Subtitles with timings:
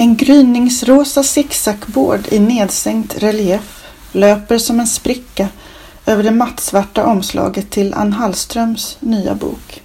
[0.00, 5.48] En gryningsrosa zigzagbord i nedsänkt relief löper som en spricka
[6.06, 9.82] över det mattsvarta omslaget till Ann Hallströms nya bok.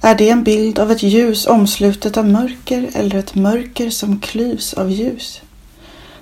[0.00, 4.74] Är det en bild av ett ljus omslutet av mörker eller ett mörker som klyvs
[4.74, 5.40] av ljus?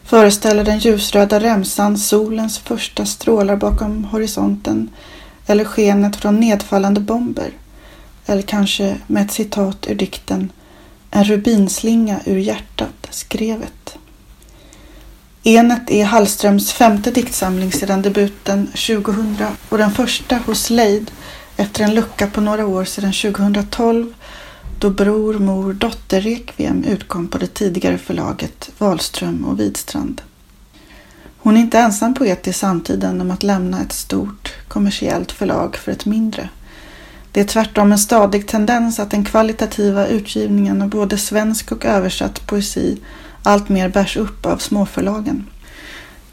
[0.04, 4.90] Föreställer den ljusröda remsan solens första strålar bakom horisonten
[5.46, 7.50] eller skenet från nedfallande bomber?
[8.26, 10.52] Eller kanske med ett citat ur dikten
[11.14, 13.96] en rubinslinga ur hjärtat, skrevet.
[15.42, 19.36] Enet är Hallströms femte diktsamling sedan debuten 2000
[19.68, 21.10] och den första hos Leid
[21.56, 24.14] efter en lucka på några år sedan 2012
[24.78, 30.22] då Bror, mor, dotter Rekviem utkom på det tidigare förlaget Wahlström och Widstrand.
[31.38, 35.92] Hon är inte ensam poet i samtiden om att lämna ett stort kommersiellt förlag för
[35.92, 36.48] ett mindre.
[37.32, 42.46] Det är tvärtom en stadig tendens att den kvalitativa utgivningen av både svensk och översatt
[42.46, 42.98] poesi
[43.42, 45.46] alltmer bärs upp av småförlagen.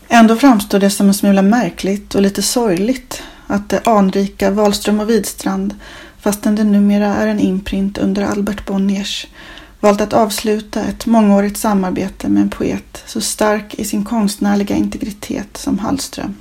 [0.07, 5.09] Ändå framstår det som en smula märkligt och lite sorgligt att det anrika Wahlström och
[5.09, 5.75] Widstrand,
[6.19, 9.27] fastän det numera är en imprint under Albert Bonniers,
[9.79, 15.57] valt att avsluta ett mångårigt samarbete med en poet så stark i sin konstnärliga integritet
[15.57, 16.35] som Hallström.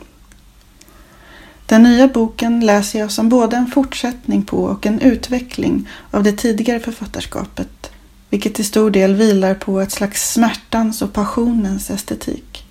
[1.69, 6.33] Den nya boken läser jag som både en fortsättning på och en utveckling av det
[6.33, 7.91] tidigare författarskapet,
[8.31, 12.65] vilket till stor del vilar på ett slags smärtans och passionens estetik.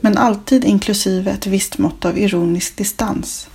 [0.00, 3.48] Men alltid inklusive ett visst mått av ironisk distans,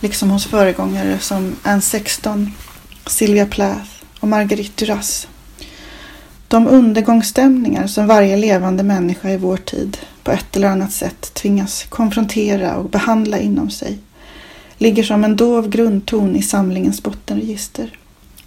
[0.00, 2.52] liksom hos föregångare som Anne Sexton,
[3.06, 5.28] Sylvia Plath och Marguerite Duras.
[6.48, 11.84] De undergångsstämningar som varje levande människa i vår tid på ett eller annat sätt tvingas
[11.88, 13.98] konfrontera och behandla inom sig
[14.82, 17.98] ligger som en dov grundton i samlingens bottenregister.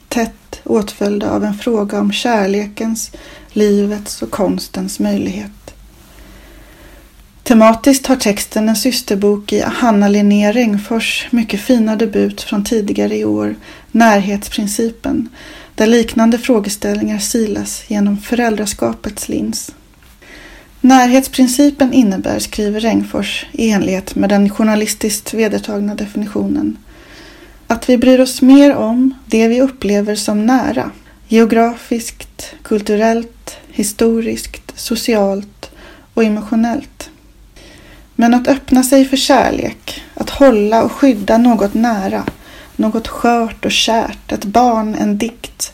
[0.07, 3.11] Tätt åtföljda av en fråga om kärlekens,
[3.49, 5.51] livets och konstens möjlighet.
[7.43, 13.25] Tematiskt har texten en systerbok i Hanna Linné Rengfors mycket fina debut från tidigare i
[13.25, 13.55] år,
[13.91, 15.29] Närhetsprincipen,
[15.75, 19.71] där liknande frågeställningar silas genom föräldraskapets lins.
[20.85, 26.77] Närhetsprincipen innebär, skriver Rengfors i enlighet med den journalistiskt vedertagna definitionen,
[27.67, 30.91] att vi bryr oss mer om det vi upplever som nära,
[31.27, 35.71] geografiskt, kulturellt, historiskt, socialt
[36.13, 37.09] och emotionellt.
[38.15, 42.23] Men att öppna sig för kärlek, att hålla och skydda något nära,
[42.75, 45.73] något skört och kärt, ett barn, en dikt,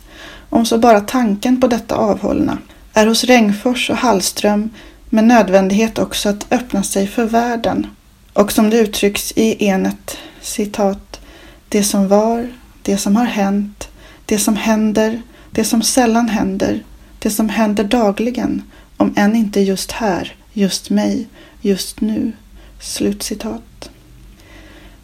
[0.49, 2.57] om så bara tanken på detta avhållna,
[2.93, 4.69] är hos Rengfors och Hallström
[5.13, 7.87] med nödvändighet också att öppna sig för världen.
[8.33, 11.21] Och som det uttrycks i enet, citat,
[11.69, 12.47] det som var,
[12.81, 13.89] det som har hänt,
[14.25, 16.83] det som händer, det som sällan händer,
[17.19, 18.61] det som händer dagligen,
[18.97, 21.27] om än inte just här, just mig,
[21.61, 22.31] just nu.
[22.79, 23.89] Slutcitat.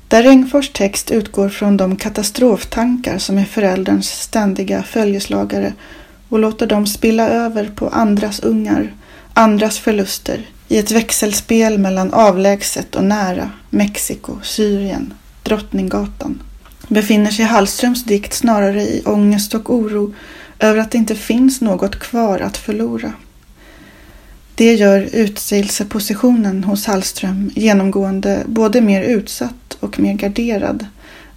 [0.07, 5.73] Där Rengfors text utgår från de katastroftankar som är förälderns ständiga följeslagare
[6.29, 8.93] och låter dem spilla över på andras ungar,
[9.37, 16.43] andras förluster i ett växelspel mellan avlägset och nära, Mexiko, Syrien, Drottninggatan,
[16.87, 20.13] befinner sig Hallströms dikt snarare i ångest och oro
[20.59, 23.13] över att det inte finns något kvar att förlora.
[24.55, 30.85] Det gör utsägelsepositionen hos Hallström genomgående både mer utsatt och mer garderad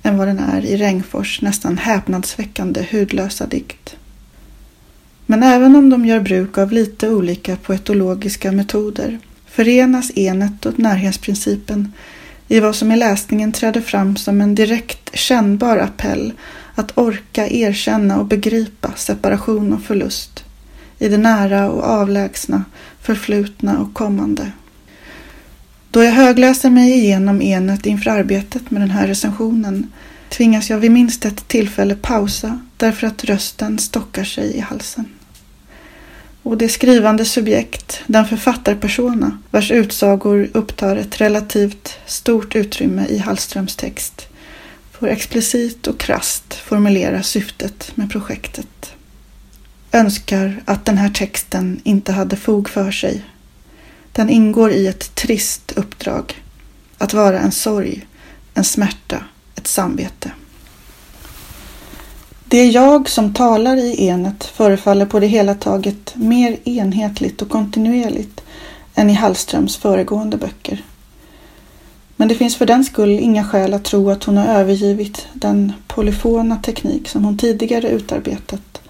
[0.02, 3.96] än vad den är i Rengfors nästan häpnadsväckande hudlösa dikt.
[5.30, 11.92] Men även om de gör bruk av lite olika poetologiska metoder förenas enet och närhetsprincipen
[12.48, 16.32] i vad som i läsningen träder fram som en direkt kännbar appell
[16.74, 20.44] att orka erkänna och begripa separation och förlust
[20.98, 22.64] i det nära och avlägsna,
[23.00, 24.52] förflutna och kommande.
[25.90, 29.92] Då jag högläser mig igenom enet inför arbetet med den här recensionen
[30.28, 35.08] tvingas jag vid minst ett tillfälle pausa därför att rösten stockar sig i halsen.
[36.42, 43.76] Och det skrivande subjekt, den författarpersona vars utsagor upptar ett relativt stort utrymme i Hallströms
[43.76, 44.26] text,
[44.92, 48.94] får explicit och krast formulera syftet med projektet
[49.92, 53.24] önskar att den här texten inte hade fog för sig.
[54.12, 56.42] Den ingår i ett trist uppdrag.
[56.98, 58.06] Att vara en sorg,
[58.54, 60.30] en smärta, ett samvete.
[62.50, 68.40] Det jag som talar i enet förefaller på det hela taget mer enhetligt och kontinuerligt
[68.94, 70.84] än i Hallströms föregående böcker.
[72.16, 75.72] Men det finns för den skull inga skäl att tro att hon har övergivit den
[75.86, 78.82] polyfona teknik som hon tidigare utarbetat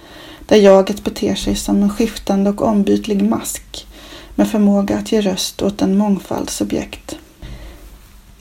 [0.47, 3.87] där jaget beter sig som en skiftande och ombytlig mask
[4.35, 7.17] med förmåga att ge röst åt en mångfald subjekt.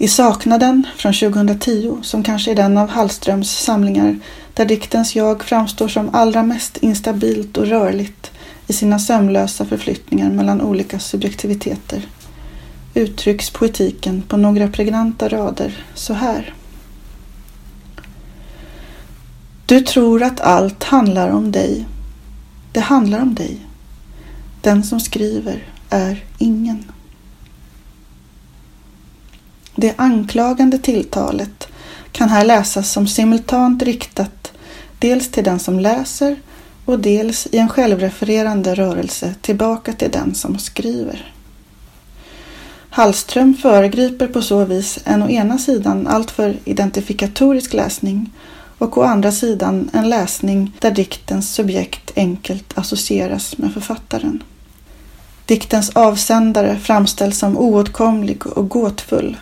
[0.02, 4.20] I Saknaden från 2010, som kanske är den av Hallströms samlingar
[4.54, 8.32] där diktens jag framstår som allra mest instabilt och rörligt
[8.68, 12.08] i sina sömlösa förflyttningar mellan olika subjektiviteter,
[12.94, 16.54] uttrycks poetiken på några pregnanta rader så här.
[19.66, 21.86] Du tror att allt handlar om dig.
[22.72, 23.60] Det handlar om dig.
[24.62, 26.92] Den som skriver är ingen.
[29.82, 31.68] Det anklagande tilltalet
[32.12, 34.52] kan här läsas som simultant riktat
[35.00, 36.36] dels till den som läser
[36.86, 41.34] och dels i en självrefererande rörelse tillbaka till den som skriver.
[42.90, 48.32] Hallström föregriper på så vis en å ena sidan alltför identifikatorisk läsning
[48.78, 54.44] och å andra sidan en läsning där diktens subjekt enkelt associeras med författaren.
[55.46, 59.38] Diktens avsändare framställs som oåtkomlig och gåtfull,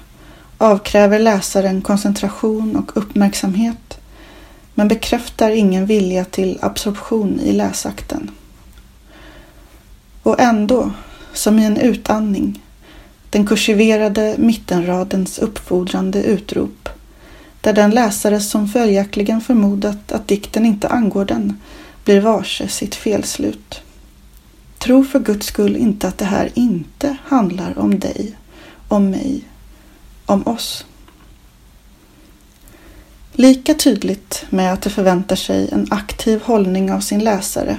[0.58, 4.00] avkräver läsaren koncentration och uppmärksamhet,
[4.74, 8.32] men bekräftar ingen vilja till absorption i läsakten.
[10.24, 10.92] Och ändå,
[11.34, 12.62] som i en utandning,
[13.30, 16.90] den kursiverade mittenradens uppfordrande utrop,
[17.62, 21.62] där den läsare som följaktligen förmodat att dikten inte angår den
[22.04, 23.82] blir varse sitt felslut.
[24.78, 28.36] Tro för Guds skull inte att det här inte handlar om dig,
[28.88, 29.44] om mig,
[30.28, 30.86] om oss.
[33.34, 37.78] Lika tydligt med att det förväntar sig en aktiv hållning av sin läsare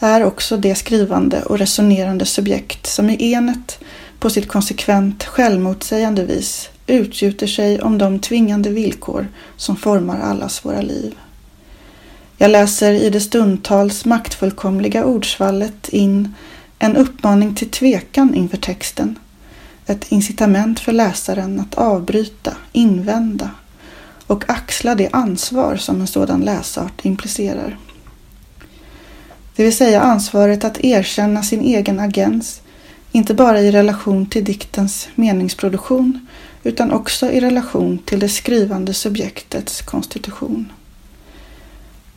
[0.00, 3.78] är också det skrivande och resonerande subjekt som i enet
[4.18, 10.80] på sitt konsekvent självmotsägande vis utgjuter sig om de tvingande villkor som formar allas våra
[10.80, 11.14] liv.
[12.36, 16.34] Jag läser i det stundtals maktfullkomliga ordsvallet in
[16.78, 19.18] en uppmaning till tvekan inför texten.
[19.92, 23.50] Ett incitament för läsaren att avbryta, invända
[24.26, 27.78] och axla det ansvar som en sådan läsart implicerar.
[29.56, 32.60] Det vill säga ansvaret att erkänna sin egen agens,
[33.12, 36.26] inte bara i relation till diktens meningsproduktion
[36.62, 40.72] utan också i relation till det skrivande subjektets konstitution.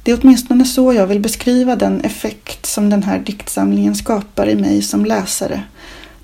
[0.04, 4.56] Det är åtminstone så jag vill beskriva den effekt som den här diktsamlingen skapar i
[4.56, 5.64] mig som läsare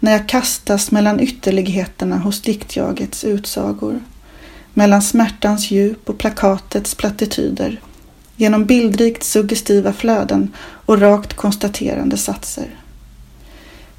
[0.01, 3.99] när jag kastas mellan ytterligheterna hos diktjagets utsagor.
[4.73, 7.81] Mellan smärtans djup och plakatets plattityder.
[8.35, 12.67] Genom bildrikt suggestiva flöden och rakt konstaterande satser.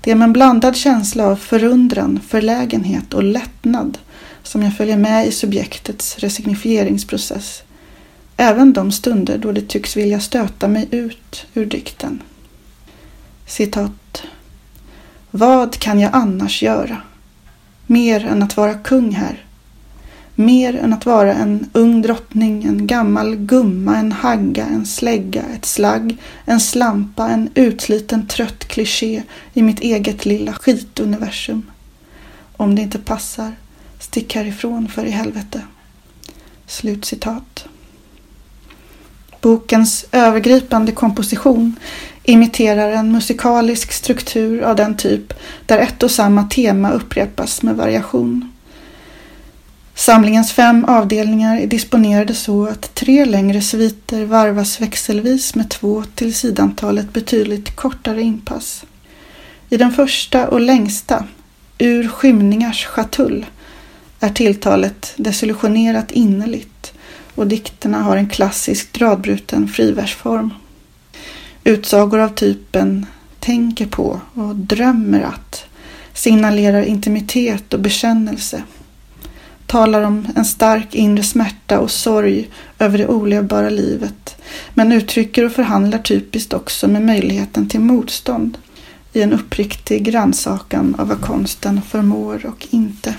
[0.00, 3.99] Det är med en blandad känsla av förundran, förlägenhet och lättnad
[4.43, 7.62] som jag följer med i subjektets resignifieringsprocess
[8.43, 12.22] även de stunder då det tycks vilja stöta mig ut ur dikten.
[13.46, 14.22] Citat.
[15.34, 16.96] Vad kan jag annars göra?
[17.87, 19.44] Mer än att vara kung här.
[20.34, 25.64] Mer än att vara en ung drottning, en gammal gumma, en hagga, en slägga, ett
[25.64, 29.23] slagg, en slampa, en utsliten trött kliché
[29.55, 31.70] i mitt eget lilla skituniversum.
[32.56, 33.52] Om det inte passar,
[33.99, 35.61] stick härifrån för i helvete.
[36.67, 37.68] Slutcitat.
[39.42, 41.76] Bokens övergripande komposition
[42.25, 45.32] imiterar en musikalisk struktur av den typ
[45.66, 48.52] där ett och samma tema upprepas med variation.
[49.94, 56.34] Samlingens fem avdelningar är disponerade så att tre längre sviter varvas växelvis med två till
[56.34, 58.84] sidantalet betydligt kortare inpass.
[59.68, 61.25] I den första och längsta,
[61.78, 63.46] Ur skymningars schatull,
[64.20, 66.72] är tilltalet desillusionerat innerligt
[67.35, 70.55] och dikterna har en klassisk radbruten friversform.
[71.65, 73.07] Utsagor av typen
[73.41, 75.65] tänker på och drömmer att
[76.15, 78.62] signalerar intimitet och bekännelse.
[79.67, 82.49] Talar om en stark inre smärta och sorg
[82.79, 84.37] över det olevbara livet
[84.75, 88.59] men uttrycker och förhandlar typiskt också med möjligheten till motstånd
[89.12, 93.15] i en uppriktig grannsakan av vad konsten förmår och inte.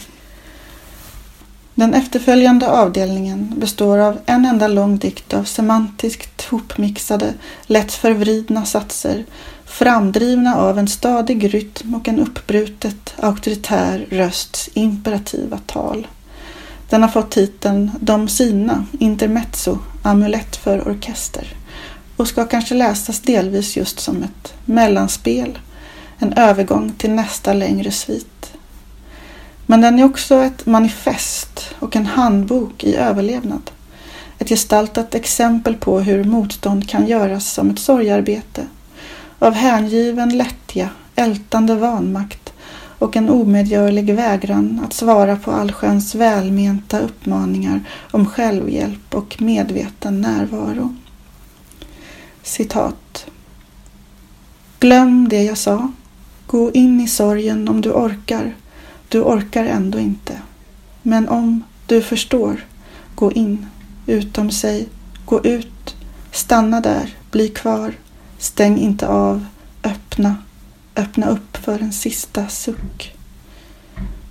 [1.76, 7.34] Den efterföljande avdelningen består av en enda lång dikt av semantiskt hopmixade,
[7.68, 9.26] lätt förvridna satser
[9.66, 16.08] framdrivna av en stadig rytm och en uppbrutet auktoritär rösts imperativa tal.
[16.90, 21.56] Den har fått titeln De sina, intermezzo, amulett för orkester
[22.18, 25.60] och ska kanske läsas delvis just som ett mellanspel,
[26.18, 28.53] en övergång till nästa längre svit.
[29.66, 33.72] Men den är också ett manifest och en handbok i överlevnad.
[34.40, 38.68] ett gestaltat exempel på hur motstånd kan göras som ett sorgarbete.
[39.40, 42.54] Av hängiven lättja, ältande vanmakt
[43.00, 50.96] och en omedgörlig vägran att svara på allsköns välmenta uppmaningar om självhjälp och medveten närvaro.
[52.44, 53.26] Citat.
[54.80, 55.92] Glöm det jag sa.
[56.48, 58.54] Gå in i sorgen om du orkar.
[59.14, 60.40] Du orkar ändå inte.
[61.02, 62.66] Men om du förstår,
[63.16, 63.66] gå in.
[64.08, 64.88] Utom sig,
[65.26, 65.96] gå ut.
[66.32, 67.94] Stanna där, bli kvar.
[68.38, 69.46] Stäng inte av,
[69.84, 70.36] öppna.
[70.96, 73.16] Öppna upp för en sista suck.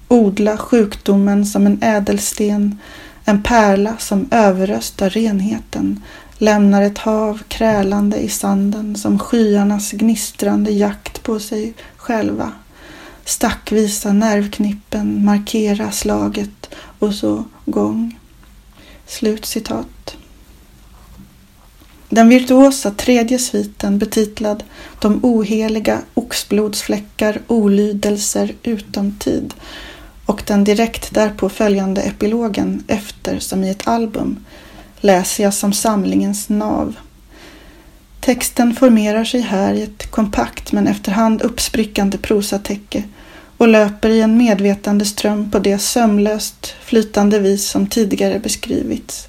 [0.08, 2.78] Odla sjukdomen som en ädelsten,
[3.24, 6.02] en pärla som överröstar renheten,
[6.38, 12.52] lämnar ett hav krälande i sanden som skyarnas gnistrande jakt på sig själva.
[13.24, 18.18] Stackvisa nervknippen markera slaget och så gång.
[19.06, 20.16] Slut citat.
[22.08, 24.64] Den virtuosa tredje sviten betitlad
[25.00, 29.54] De oheliga oxblodsfläckar olydelser utom tid
[30.26, 34.44] och den direkt därpå följande epilogen efter som i ett album
[35.00, 36.96] läser jag som samlingens nav.
[38.24, 43.02] Texten formerar sig här i ett kompakt men efterhand uppsprickande prosatäcke
[43.56, 49.28] och löper i en medvetande ström på det sömlöst flytande vis som tidigare beskrivits.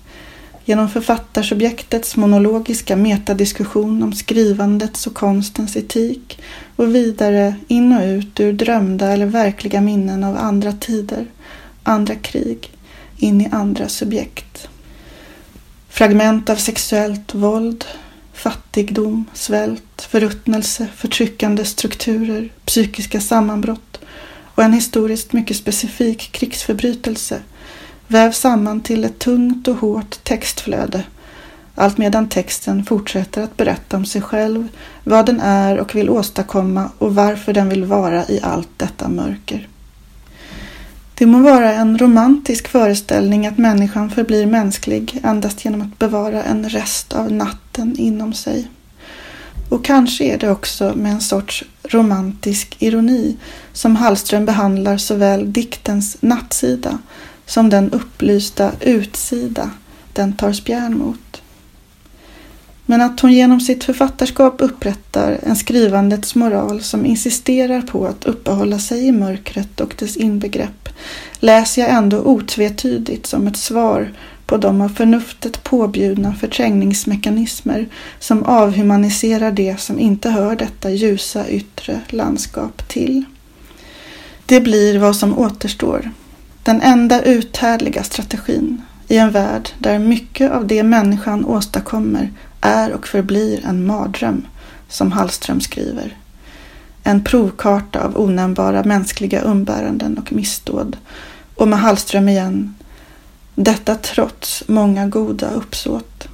[0.66, 6.42] Genom författarsubjektets monologiska metadiskussion om skrivandets och konstens etik
[6.76, 11.26] och vidare in och ut ur drömda eller verkliga minnen av andra tider,
[11.84, 12.72] andra krig,
[13.18, 14.68] in i andra subjekt.
[15.90, 17.86] Fragment av sexuellt våld,
[18.44, 24.00] fattigdom, svält, förruttnelse, förtryckande strukturer, psykiska sammanbrott
[24.56, 27.42] och en historiskt mycket specifik krigsförbrytelse
[28.08, 31.04] vävs samman till ett tungt och hårt textflöde
[31.76, 34.68] allt medan texten fortsätter att berätta om sig själv,
[35.04, 39.68] vad den är och vill åstadkomma och varför den vill vara i allt detta mörker.
[41.16, 46.70] Det må vara en romantisk föreställning att människan förblir mänsklig endast genom att bevara en
[46.70, 47.32] rest av
[47.77, 48.68] natten inom sig.
[49.70, 53.38] Och kanske är det också med en sorts romantisk ironi
[53.74, 57.00] som Hallström behandlar såväl diktens nattsida
[57.46, 59.72] som den upplysta utsida
[60.13, 61.42] den tar spjärn mot.
[62.86, 68.80] Men att hon genom sitt författarskap upprättar en skrivandets moral som insisterar på att uppehålla
[68.80, 70.89] sig i mörkret och dess inbegrepp
[71.39, 74.12] läser jag ändå otvetydigt som ett svar
[74.46, 77.88] på de av förnuftet påbjudna förträngningsmekanismer
[78.20, 83.24] som avhumaniserar det som inte hör detta ljusa yttre landskap till.
[84.46, 86.12] Det blir vad som återstår.
[86.64, 92.32] Den enda uthärdliga strategin i en värld där mycket av det människan åstadkommer
[92.62, 94.48] är och förblir en mardröm,
[94.90, 96.18] som Hallström skriver.
[97.04, 100.98] En provkarta av onämnbara mänskliga umbäranden och missdåd.
[101.56, 102.76] Och med Hallström igen,
[103.56, 106.28] detta trots många goda uppsåt.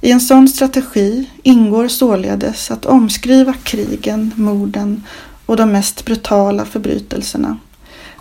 [0.00, 5.02] I en sån strategi ingår således att omskriva krigen, morden
[5.46, 7.58] och de mest brutala förbrytelserna.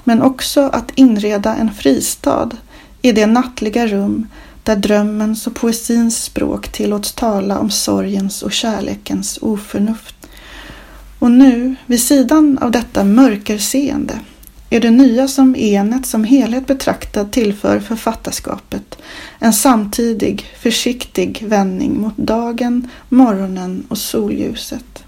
[0.04, 2.50] Men också att inreda en fristad
[3.02, 4.28] i det nattliga rum
[4.64, 10.16] där drömmens och poesins språk tillåts tala om sorgens och kärlekens oförnuft.
[11.20, 14.20] Och nu, vid sidan av detta mörkerseende,
[14.76, 18.98] är det nya som enet som helhet betraktad tillför författarskapet
[19.40, 25.04] en samtidig, försiktig vändning mot dagen, morgonen och solljuset.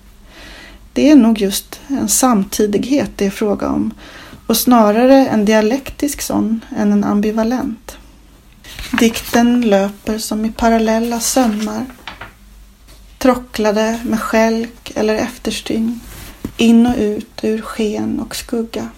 [0.94, 3.94] Det är nog just en samtidighet det är fråga om
[4.48, 7.98] och snarare en dialektisk sån än en ambivalent.
[9.00, 11.86] Dikten löper som i parallella sömmar.
[13.18, 16.00] Tråcklade med skälk eller efterstygn.
[16.58, 18.90] In och ut ur sken och skugga.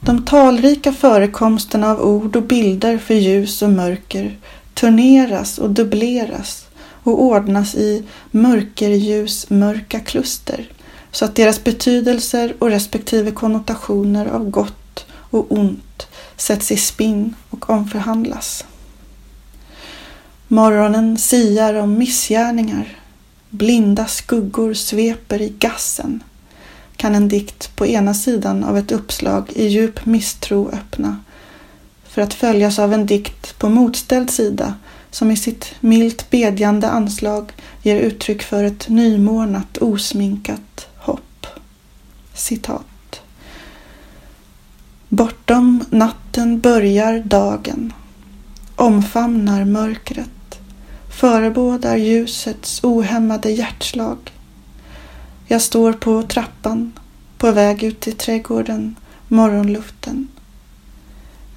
[0.00, 4.38] De talrika förekomsterna av ord och bilder för ljus och mörker
[4.74, 6.66] turneras och dubbleras
[7.02, 10.68] och ordnas i mörkerljus-mörka kluster
[11.10, 17.70] så att deras betydelser och respektive konnotationer av gott och ont sätts i spinn och
[17.70, 18.64] omförhandlas.
[20.48, 22.98] Morgonen siar om missgärningar.
[23.50, 26.22] Blinda skuggor sveper i gassen.
[27.00, 31.18] Kan en dikt på ena sidan av ett uppslag i djup misstro öppna
[32.04, 34.74] för att följas av en dikt på motställd sida
[35.10, 37.52] som i sitt milt bedjande anslag
[37.82, 41.46] ger uttryck för ett nymornat, osminkat hopp.
[42.34, 43.20] Citat.
[45.08, 47.92] Bortom natten börjar dagen
[48.76, 50.60] omfamnar mörkret,
[51.20, 54.18] förebådar ljusets ohämmade hjärtslag.
[55.52, 56.92] Jag står på trappan,
[57.38, 58.96] på väg ut i trädgården,
[59.28, 60.28] morgonluften.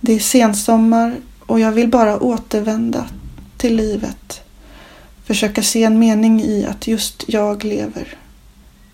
[0.01, 3.05] Det är sensommar och jag vill bara återvända
[3.57, 4.41] till livet.
[5.25, 8.17] Försöka se en mening i att just jag lever.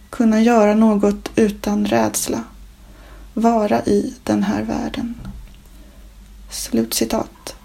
[0.10, 2.44] Kunna göra något utan rädsla.
[3.34, 5.16] Vara i den här världen.
[6.50, 7.56] Slutcitat.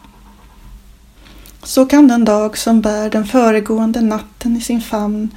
[1.63, 5.31] Så kan den dag som bär den föregående natten i sin famn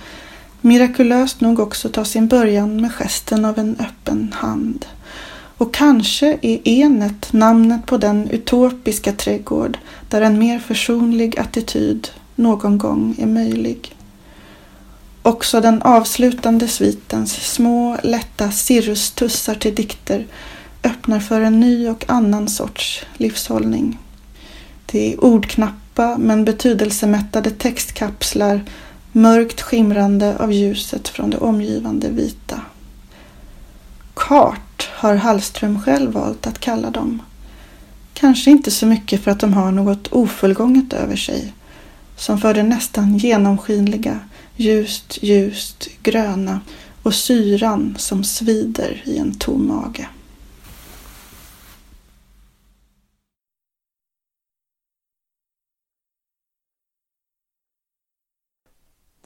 [0.67, 4.85] mirakulöst nog också ta sin början med gesten av en öppen hand.
[5.57, 9.77] Och kanske är enet namnet på den utopiska trädgård
[10.09, 13.95] där en mer försonlig attityd någon gång är möjlig.
[15.21, 20.27] Också den avslutande svitens små lätta cirrustussar till dikter
[20.83, 23.97] öppnar för en ny och annan sorts livshållning.
[24.85, 28.61] Det är ordknappa men betydelsemättade textkapslar
[29.11, 32.61] mörkt skimrande av ljuset från det omgivande vita.
[34.13, 37.21] Kart har Hallström själv valt att kalla dem.
[38.13, 41.53] Kanske inte så mycket för att de har något ofullgånget över sig,
[42.15, 44.19] som för det nästan genomskinliga,
[44.55, 46.59] ljust, ljust, gröna
[47.03, 50.07] och syran som svider i en tom mage.